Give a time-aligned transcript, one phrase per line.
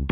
[0.00, 0.06] Hey,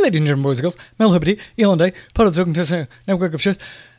[0.00, 2.88] ladies and gentlemen, boys and girls, Mel Herbert Elon Day, part of the Talking Tesla
[3.06, 3.58] Network of shows.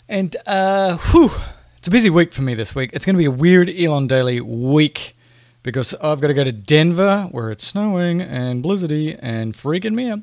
[0.09, 1.29] And, uh, whew,
[1.77, 2.89] it's a busy week for me this week.
[2.93, 5.15] It's going to be a weird Elon Daily week
[5.61, 10.09] because I've got to go to Denver where it's snowing and blizzardy and freaking me
[10.09, 10.19] out.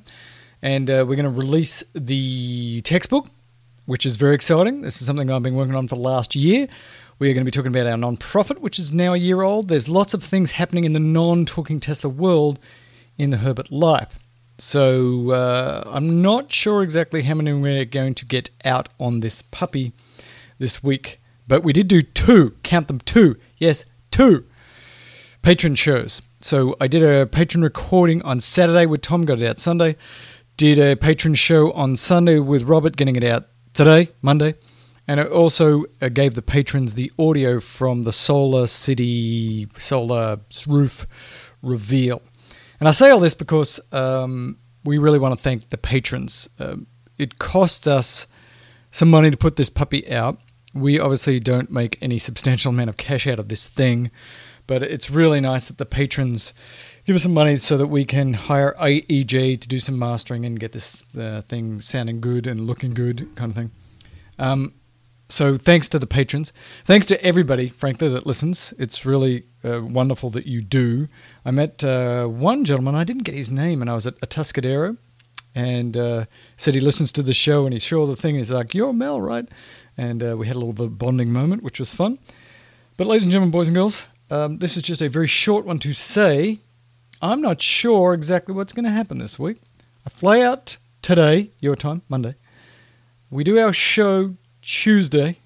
[0.61, 3.29] And uh, we're going to release the textbook,
[3.93, 4.81] which is very exciting.
[4.81, 6.67] This is something I've been working on for the last year.
[7.19, 9.69] We are going to be talking about our non-profit, which is now a year old.
[9.69, 12.59] There's lots of things happening in the non-talking Tesla world
[13.19, 14.19] in the Herbert life.
[14.57, 19.43] So uh, I'm not sure exactly how many we're going to get out on this
[19.43, 19.93] puppy
[20.59, 22.57] this week, but we did do two.
[22.63, 23.37] Count them two.
[23.59, 24.47] Yes, two
[25.43, 26.23] patron shows.
[26.41, 29.97] So I did a patron recording on Saturday with Tom, got it out Sunday.
[30.57, 34.55] Did a patron show on Sunday with Robert, getting it out today, Monday.
[35.09, 41.07] And it also uh, gave the patrons the audio from the Solar City Solar Roof
[41.61, 42.23] reveal.
[42.79, 46.49] And I say all this because um, we really want to thank the patrons.
[46.59, 46.87] Um,
[47.19, 48.27] it costs us
[48.91, 50.41] some money to put this puppy out.
[50.75, 54.11] We obviously don't make any substantial amount of cash out of this thing,
[54.67, 56.55] but it's really nice that the patrons
[57.07, 60.61] give us some money so that we can hire AEG to do some mastering and
[60.61, 63.71] get this uh, thing sounding good and looking good, kind of thing.
[64.39, 64.75] Um,
[65.29, 66.53] so thanks to the patrons.
[66.85, 68.75] Thanks to everybody, frankly, that listens.
[68.79, 71.09] It's really uh, wonderful that you do.
[71.45, 74.27] I met uh, one gentleman, I didn't get his name, and I was at a
[74.27, 74.99] Tuscadero
[75.55, 76.25] and uh,
[76.57, 78.37] said he listens to the show and he's sure the thing.
[78.37, 79.47] He's like, You're Mel, right?
[79.97, 82.19] And uh, we had a little bonding moment, which was fun.
[82.97, 85.79] But, ladies and gentlemen, boys and girls, um, this is just a very short one
[85.81, 86.61] to say
[87.25, 89.59] I'm not sure exactly what's going to happen this week.
[90.05, 92.35] I fly out today, your time, Monday.
[93.31, 95.39] We do our show Tuesday,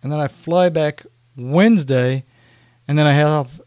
[0.00, 1.04] and then I fly back
[1.36, 2.22] Wednesday,
[2.86, 3.60] and then I have,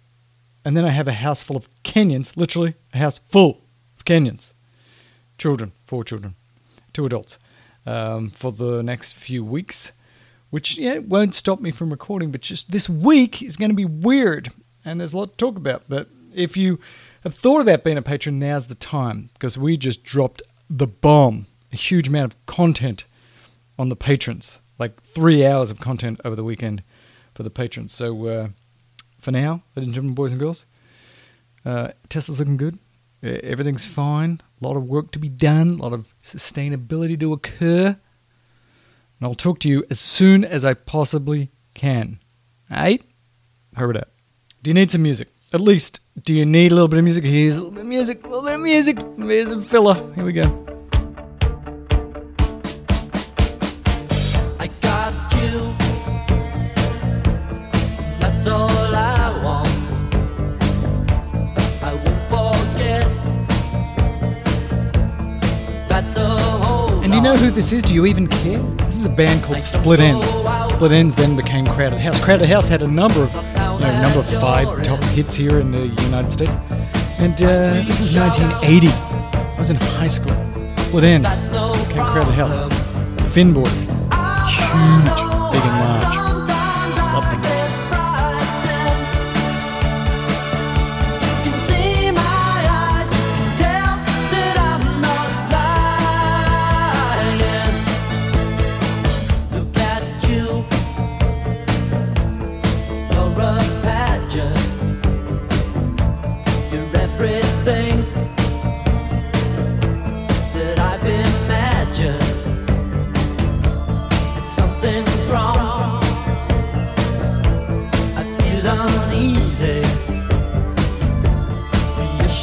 [0.64, 3.60] and then I have a house full of Kenyans, literally a house full
[3.98, 4.54] of Kenyans,
[5.38, 6.36] children, four children,
[6.94, 7.38] two adults,
[7.86, 9.92] um, for the next few weeks,
[10.52, 13.84] which yeah won't stop me from recording, but just this week is going to be
[13.84, 14.52] weird,
[14.86, 15.84] and there's a lot to talk about.
[15.90, 16.80] But if you
[17.24, 21.48] have thought about being a patron, now's the time because we just dropped the bomb,
[21.72, 23.06] a huge amount of content
[23.80, 26.84] on the patrons like three hours of content over the weekend
[27.34, 27.94] for the patrons.
[27.94, 28.48] So uh,
[29.20, 30.66] for now, ladies and gentlemen, boys and girls,
[31.66, 32.78] uh, Tesla's looking good.
[33.24, 34.42] Everything's fine.
[34.62, 35.80] A lot of work to be done.
[35.80, 37.88] A lot of sustainability to occur.
[37.88, 42.20] And I'll talk to you as soon as I possibly can.
[42.72, 43.04] Alright?
[43.76, 44.10] Hurry up.
[44.62, 45.30] Do you need some music?
[45.54, 47.24] At least, do you need a little bit of music?
[47.24, 48.98] Here's a little bit of music, a little bit of music.
[49.18, 49.96] Here's a filler.
[50.14, 50.44] Here we go.
[58.20, 58.77] And do you
[67.22, 67.84] know who this is?
[67.84, 68.60] Do you even care?
[68.86, 70.24] This is a band called Split Enz.
[70.72, 72.24] Split Enz then became Crowded House.
[72.24, 75.88] Crowded House had a number of, you know, number five top hits here in the
[76.04, 76.56] United States.
[77.20, 78.88] And uh, this is 1980.
[78.90, 80.36] I was in high school.
[80.76, 81.88] Split Enz.
[81.88, 82.54] became Crowded House.
[83.34, 85.27] Finn Boys, huge,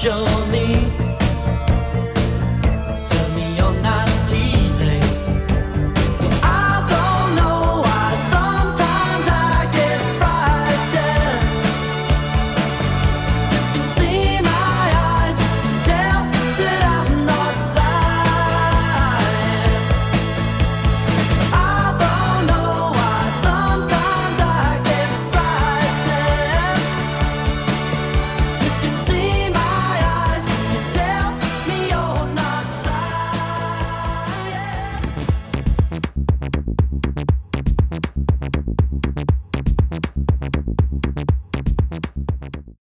[0.05, 0.44] Sure